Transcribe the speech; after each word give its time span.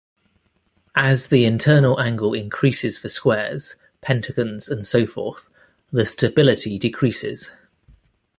As 0.97 1.27
the 1.27 1.45
internal 1.45 1.99
angle 2.01 2.33
increases 2.33 2.97
for 2.97 3.07
squares, 3.07 3.75
penatagons 4.01 4.67
and 4.67 4.83
so 4.83 5.05
forth, 5.05 5.47
the 5.91 6.07
stability 6.07 6.79
decreases. 6.79 7.51